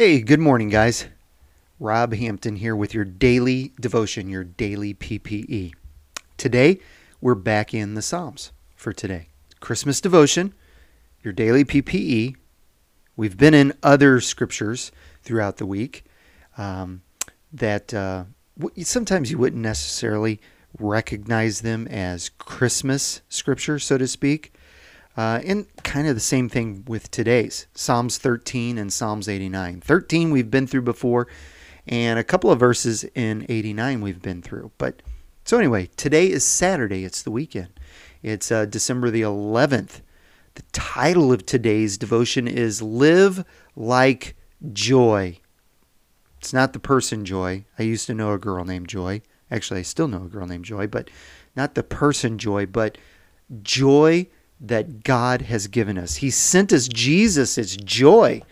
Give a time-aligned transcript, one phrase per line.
[0.00, 1.08] Hey, good morning, guys.
[1.78, 5.74] Rob Hampton here with your daily devotion, your daily PPE.
[6.38, 6.80] Today,
[7.20, 9.28] we're back in the Psalms for today.
[9.60, 10.54] Christmas devotion,
[11.22, 12.34] your daily PPE.
[13.14, 14.90] We've been in other scriptures
[15.22, 16.06] throughout the week
[16.56, 17.02] um,
[17.52, 18.24] that uh,
[18.78, 20.40] sometimes you wouldn't necessarily
[20.78, 24.54] recognize them as Christmas scripture, so to speak.
[25.16, 29.80] Uh, and kind of the same thing with today's Psalms 13 and Psalms 89.
[29.80, 31.26] 13 we've been through before,
[31.86, 34.70] and a couple of verses in 89 we've been through.
[34.78, 35.02] But
[35.44, 37.04] so anyway, today is Saturday.
[37.04, 37.70] It's the weekend.
[38.22, 40.00] It's uh, December the 11th.
[40.54, 44.36] The title of today's devotion is Live Like
[44.72, 45.38] Joy.
[46.38, 47.64] It's not the person Joy.
[47.78, 49.22] I used to know a girl named Joy.
[49.50, 51.10] Actually, I still know a girl named Joy, but
[51.56, 52.96] not the person Joy, but
[53.62, 54.28] joy
[54.60, 56.16] that God has given us.
[56.16, 57.56] He sent us Jesus.
[57.56, 58.42] It's joy.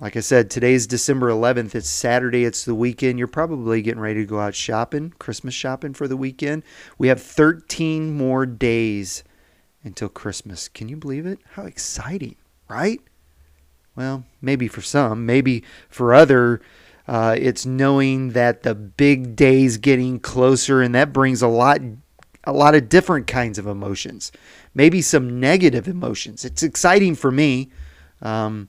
[0.00, 1.74] Like I said, today's December 11th.
[1.74, 2.44] It's Saturday.
[2.44, 3.18] It's the weekend.
[3.18, 6.64] You're probably getting ready to go out shopping, Christmas shopping for the weekend.
[6.98, 9.22] We have 13 more days
[9.84, 10.68] until Christmas.
[10.68, 11.38] Can you believe it?
[11.52, 12.34] How exciting,
[12.68, 13.00] right?
[13.94, 16.60] Well, maybe for some, maybe for other,
[17.06, 21.80] uh, it's knowing that the big day's getting closer, and that brings a lot
[22.46, 24.30] a lot of different kinds of emotions,
[24.74, 26.44] maybe some negative emotions.
[26.44, 27.70] It's exciting for me.
[28.22, 28.68] Um,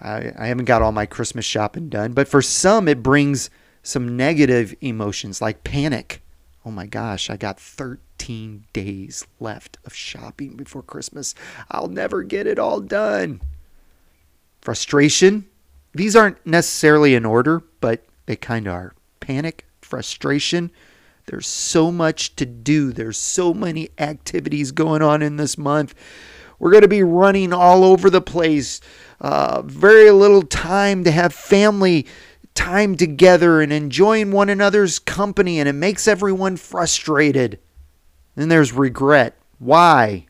[0.00, 3.50] I, I haven't got all my Christmas shopping done, but for some, it brings
[3.82, 6.22] some negative emotions like panic.
[6.64, 11.34] Oh my gosh, I got 13 days left of shopping before Christmas.
[11.70, 13.40] I'll never get it all done.
[14.60, 15.46] Frustration.
[15.94, 18.94] These aren't necessarily in order, but they kind of are.
[19.20, 20.70] Panic, frustration,
[21.26, 22.92] there's so much to do.
[22.92, 25.94] There's so many activities going on in this month.
[26.58, 28.80] We're going to be running all over the place.
[29.20, 32.06] Uh, very little time to have family
[32.54, 37.58] time together and enjoying one another's company, and it makes everyone frustrated.
[38.34, 39.36] Then there's regret.
[39.58, 40.26] Why?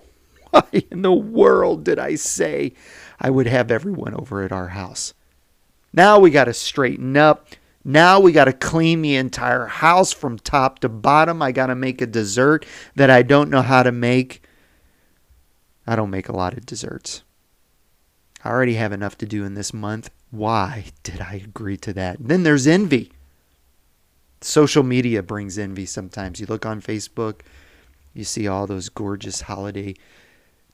[0.50, 2.72] Why in the world did I say
[3.20, 5.12] I would have everyone over at our house?
[5.92, 7.48] Now we got to straighten up.
[7.88, 11.40] Now we got to clean the entire house from top to bottom.
[11.40, 12.66] I got to make a dessert
[12.96, 14.42] that I don't know how to make.
[15.86, 17.22] I don't make a lot of desserts.
[18.42, 20.10] I already have enough to do in this month.
[20.32, 22.18] Why did I agree to that?
[22.18, 23.12] And then there's envy.
[24.40, 26.40] Social media brings envy sometimes.
[26.40, 27.42] You look on Facebook,
[28.12, 29.94] you see all those gorgeous holiday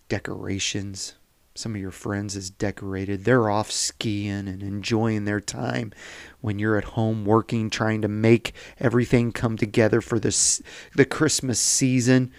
[0.09, 1.13] decorations
[1.55, 3.25] some of your friends is decorated.
[3.25, 5.93] They're off skiing and enjoying their time
[6.41, 10.63] when you're at home working, trying to make everything come together for this
[10.95, 12.33] the Christmas season.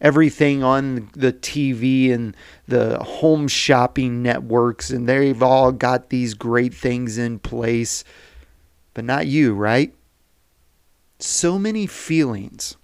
[0.00, 2.36] Everything on the TV and
[2.66, 8.02] the home shopping networks, and they've all got these great things in place,
[8.94, 9.94] but not you, right?
[11.20, 12.76] So many feelings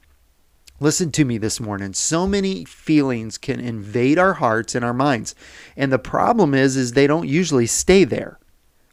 [0.80, 1.92] Listen to me this morning.
[1.92, 5.34] So many feelings can invade our hearts and our minds.
[5.76, 8.38] And the problem is is they don't usually stay there.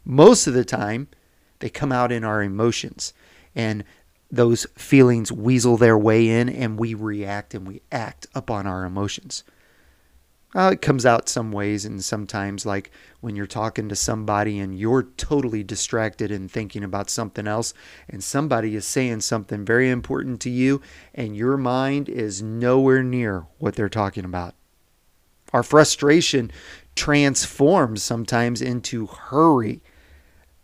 [0.04, 1.08] Most of the time,
[1.60, 3.14] they come out in our emotions.
[3.54, 3.84] And
[4.30, 9.44] those feelings weasel their way in and we react and we act upon our emotions.
[10.54, 12.90] Uh, it comes out some ways, and sometimes, like
[13.20, 17.74] when you're talking to somebody and you're totally distracted and thinking about something else,
[18.08, 20.80] and somebody is saying something very important to you,
[21.14, 24.54] and your mind is nowhere near what they're talking about.
[25.52, 26.50] Our frustration
[26.94, 29.82] transforms sometimes into hurry.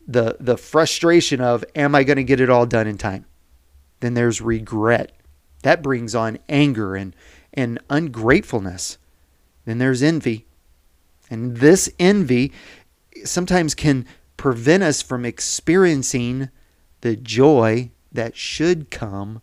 [0.06, 3.26] The, the frustration of, am I going to get it all done in time?
[4.00, 5.12] Then there's regret.
[5.62, 7.14] That brings on anger and,
[7.52, 8.98] and ungratefulness
[9.64, 10.46] then there's envy.
[11.30, 12.52] And this envy
[13.24, 14.06] sometimes can
[14.36, 16.48] prevent us from experiencing
[17.00, 19.40] the joy that should come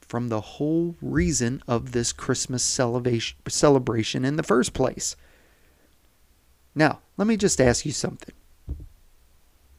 [0.00, 5.16] from the whole reason of this Christmas celebration in the first place.
[6.74, 8.34] Now, let me just ask you something.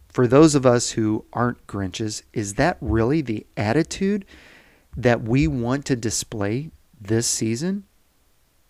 [0.10, 4.26] For those of us who aren't Grinches, is that really the attitude
[4.96, 7.84] that we want to display this season?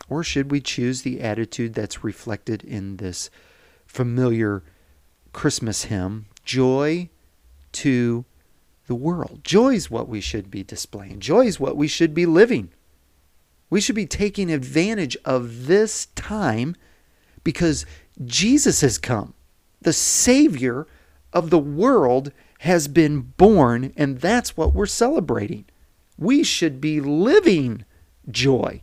[0.09, 3.29] Or should we choose the attitude that's reflected in this
[3.85, 4.63] familiar
[5.33, 7.09] Christmas hymn, joy
[7.73, 8.25] to
[8.87, 9.41] the world?
[9.43, 12.69] Joy is what we should be displaying, joy is what we should be living.
[13.69, 16.75] We should be taking advantage of this time
[17.43, 17.85] because
[18.23, 19.33] Jesus has come.
[19.81, 20.87] The Savior
[21.33, 25.65] of the world has been born, and that's what we're celebrating.
[26.17, 27.85] We should be living
[28.29, 28.81] joy.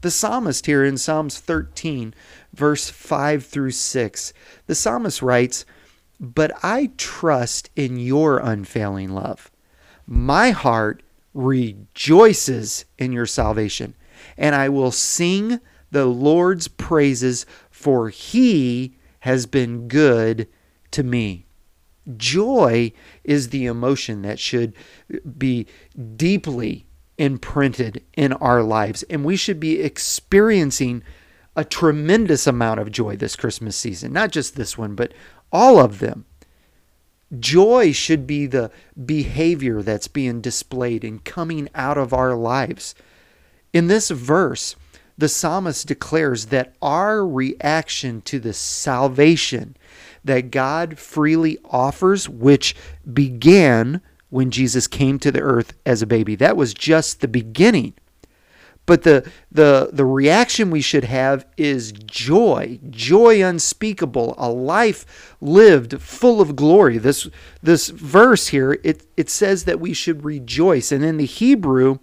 [0.00, 2.14] The psalmist here in Psalms 13,
[2.54, 4.32] verse 5 through 6,
[4.66, 5.64] the psalmist writes,
[6.20, 9.50] But I trust in your unfailing love.
[10.06, 11.02] My heart
[11.34, 13.94] rejoices in your salvation,
[14.36, 15.58] and I will sing
[15.90, 20.46] the Lord's praises, for he has been good
[20.92, 21.46] to me.
[22.16, 22.92] Joy
[23.24, 24.74] is the emotion that should
[25.36, 25.66] be
[26.16, 26.87] deeply
[27.18, 31.02] imprinted in our lives, and we should be experiencing
[31.56, 34.12] a tremendous amount of joy this Christmas season.
[34.12, 35.12] Not just this one, but
[35.52, 36.24] all of them.
[37.38, 38.70] Joy should be the
[39.04, 42.94] behavior that's being displayed and coming out of our lives.
[43.72, 44.76] In this verse,
[45.18, 49.76] the psalmist declares that our reaction to the salvation
[50.24, 52.76] that God freely offers, which
[53.12, 57.94] began when Jesus came to the earth as a baby, that was just the beginning.
[58.88, 66.00] But the, the, the reaction we should have is joy, joy unspeakable, a life lived
[66.00, 66.96] full of glory.
[66.96, 67.28] This,
[67.62, 70.90] this verse here, it, it says that we should rejoice.
[70.90, 71.98] And in the Hebrew,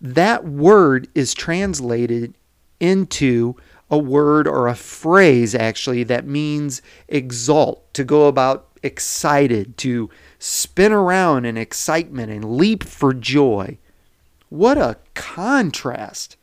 [0.00, 2.34] that word is translated
[2.78, 3.56] into
[3.90, 10.92] a word or a phrase actually that means exalt, to go about excited, to spin
[10.92, 13.78] around in excitement and leap for joy.
[14.48, 16.36] What a contrast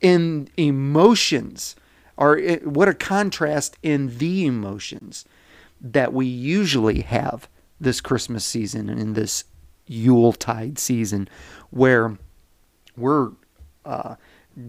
[0.00, 1.76] in emotions,
[2.16, 5.24] or what a contrast in the emotions
[5.80, 7.48] that we usually have
[7.80, 9.44] this Christmas season and in this
[9.86, 11.28] Yuletide season,
[11.70, 12.16] where
[12.96, 13.30] we're
[13.84, 14.14] uh,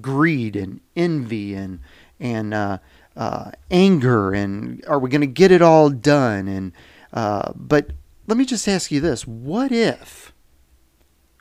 [0.02, 1.80] greed and envy and
[2.20, 2.78] and uh,
[3.16, 6.48] uh, anger and are we going to get it all done?
[6.48, 6.72] And
[7.12, 7.92] uh, but
[8.28, 10.34] let me just ask you this: What if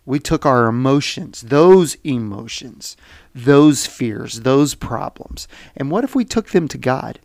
[0.05, 2.97] we took our emotions, those emotions,
[3.35, 5.47] those fears, those problems,
[5.77, 7.21] and what if we took them to God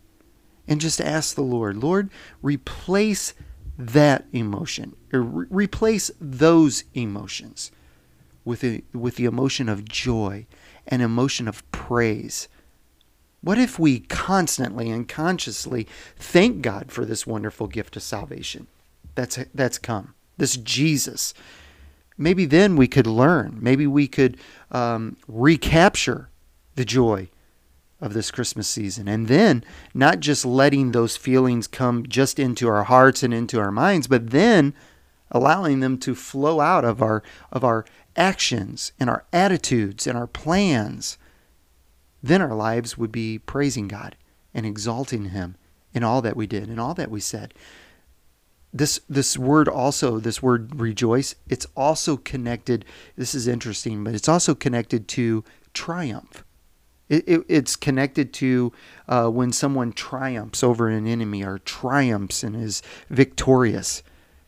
[0.68, 2.10] and just asked the Lord, Lord,
[2.42, 3.34] replace
[3.78, 7.72] that emotion, re- replace those emotions
[8.44, 10.46] with the, with the emotion of joy,
[10.86, 12.48] an emotion of praise.
[13.48, 18.66] What if we constantly and consciously thank God for this wonderful gift of salvation
[19.14, 21.32] that's that's come, this Jesus
[22.18, 23.56] maybe then we could learn.
[23.58, 24.36] Maybe we could
[24.70, 26.28] um, recapture
[26.74, 27.30] the joy
[28.02, 29.08] of this Christmas season.
[29.08, 29.64] And then
[29.94, 34.28] not just letting those feelings come just into our hearts and into our minds, but
[34.28, 34.74] then
[35.30, 40.26] allowing them to flow out of our of our actions and our attitudes and our
[40.26, 41.16] plans.
[42.22, 44.16] Then our lives would be praising God
[44.54, 45.56] and exalting him
[45.94, 47.54] in all that we did and all that we said.
[48.72, 52.84] This this word also this word rejoice it's also connected
[53.16, 55.42] this is interesting but it's also connected to
[55.72, 56.44] triumph.
[57.08, 58.72] It, it, it's connected to
[59.08, 64.02] uh, when someone triumphs over an enemy or triumphs and is victorious.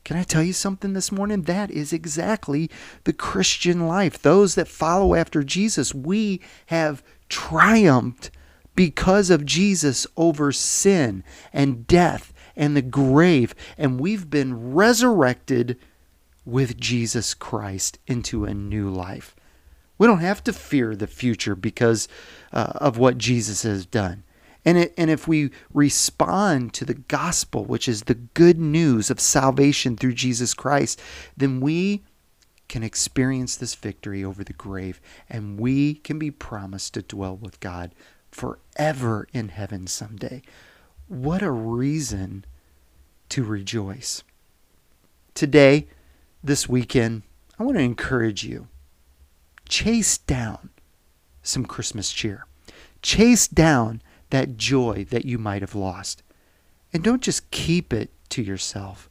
[0.05, 1.43] Can i tell you something this morning?
[1.43, 2.71] That is exactly
[3.05, 4.21] the christian life.
[4.21, 8.31] Those that follow after jesus we have triumphed
[8.77, 15.79] because of jesus over sin and death and the grave, and we've been resurrected
[16.45, 19.35] with Jesus Christ into a new life.
[19.97, 22.07] We don't have to fear the future because
[22.53, 24.25] uh, of what Jesus has done.
[24.65, 29.21] And, it, and if we respond to the gospel, which is the good news of
[29.21, 31.01] salvation through Jesus Christ,
[31.35, 32.03] then we
[32.71, 37.59] can experience this victory over the grave and we can be promised to dwell with
[37.59, 37.93] God
[38.31, 40.41] forever in heaven someday.
[41.09, 42.45] What a reason
[43.31, 44.23] to rejoice.
[45.35, 45.89] Today,
[46.45, 47.23] this weekend,
[47.59, 48.69] I want to encourage you
[49.69, 50.71] chase down
[51.43, 52.47] some Christmas cheer.
[53.03, 54.01] Chase down
[54.31, 56.23] that joy that you might have lost.
[56.93, 59.11] And don't just keep it to yourself,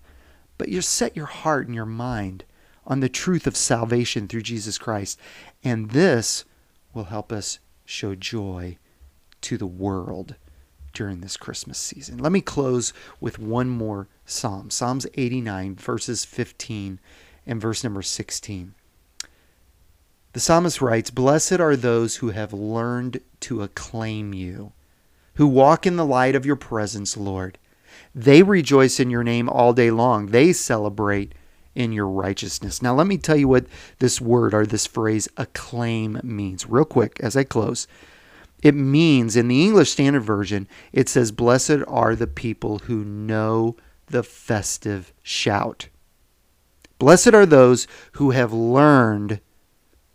[0.58, 2.46] but you set your heart and your mind
[2.90, 5.18] on the truth of salvation through Jesus Christ.
[5.64, 6.44] And this
[6.94, 8.78] will help us show joy
[9.42, 10.36] to the world
[10.92, 12.18] during this Christmas season.
[12.18, 12.92] Let me close
[13.22, 17.00] with one more psalm Psalms 89, verses 15
[17.46, 18.74] and verse number 16.
[20.34, 24.74] The psalmist writes, Blessed are those who have learned to acclaim you,
[25.36, 27.58] who walk in the light of your presence, Lord.
[28.14, 30.28] They rejoice in your name all day long.
[30.28, 31.34] They celebrate
[31.76, 32.82] in your righteousness.
[32.82, 33.68] Now, let me tell you what
[34.00, 37.88] this word or this phrase acclaim means, real quick as I close.
[38.62, 43.78] It means, in the English Standard Version, it says, Blessed are the people who know
[44.08, 45.88] the festive shout.
[46.98, 49.40] Blessed are those who have learned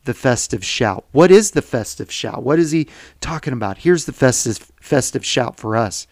[0.04, 1.06] the festive shout.
[1.12, 2.42] What is the festive shout?
[2.42, 2.88] What is he
[3.22, 3.78] talking about?
[3.78, 6.06] Here's the festive festive shout for us.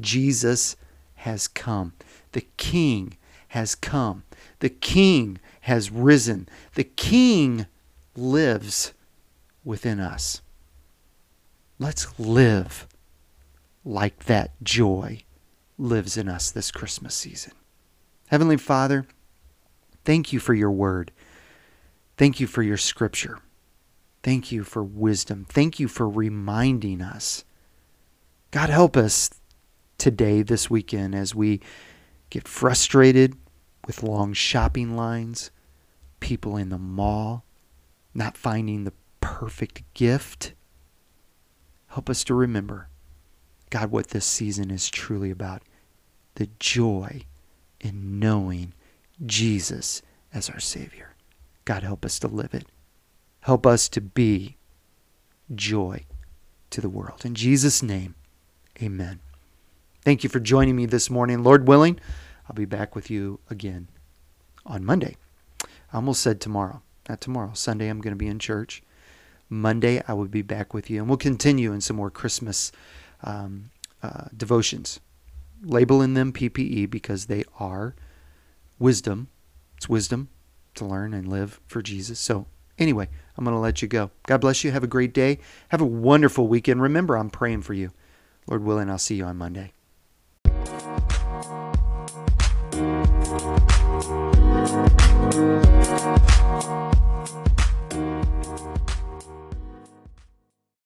[0.00, 0.76] Jesus
[1.16, 1.92] has come.
[2.32, 3.18] The king
[3.48, 4.24] has come.
[4.60, 6.48] The king has risen.
[6.74, 7.66] The king
[8.16, 8.92] lives
[9.64, 10.42] within us.
[11.78, 12.88] Let's live
[13.84, 15.22] like that joy
[15.78, 17.52] lives in us this Christmas season.
[18.26, 19.06] Heavenly Father,
[20.04, 21.12] thank you for your word.
[22.16, 23.38] Thank you for your scripture.
[24.22, 25.46] Thank you for wisdom.
[25.48, 27.44] Thank you for reminding us.
[28.50, 29.30] God, help us
[29.98, 31.60] today, this weekend, as we
[32.30, 33.36] get frustrated
[33.88, 35.50] with long shopping lines,
[36.20, 37.42] people in the mall,
[38.14, 40.52] not finding the perfect gift.
[41.88, 42.88] Help us to remember,
[43.70, 45.62] God, what this season is truly about
[46.34, 47.22] the joy
[47.80, 48.74] in knowing
[49.24, 50.02] Jesus
[50.34, 51.14] as our Savior.
[51.64, 52.66] God, help us to live it.
[53.40, 54.58] Help us to be
[55.54, 56.04] joy
[56.70, 57.24] to the world.
[57.24, 58.14] In Jesus' name,
[58.82, 59.20] amen.
[60.04, 61.42] Thank you for joining me this morning.
[61.42, 61.98] Lord willing,
[62.48, 63.88] I'll be back with you again
[64.64, 65.16] on Monday.
[65.92, 66.82] I almost said tomorrow.
[67.08, 67.50] Not tomorrow.
[67.54, 68.82] Sunday, I'm going to be in church.
[69.48, 72.70] Monday, I will be back with you, and we'll continue in some more Christmas
[73.22, 73.70] um,
[74.02, 75.00] uh, devotions.
[75.62, 77.94] Labeling them PPE because they are
[78.78, 79.28] wisdom.
[79.76, 80.28] It's wisdom
[80.74, 82.20] to learn and live for Jesus.
[82.20, 82.46] So,
[82.78, 84.10] anyway, I'm going to let you go.
[84.26, 84.70] God bless you.
[84.70, 85.38] Have a great day.
[85.68, 86.82] Have a wonderful weekend.
[86.82, 87.90] Remember, I'm praying for you.
[88.46, 89.72] Lord willing, I'll see you on Monday.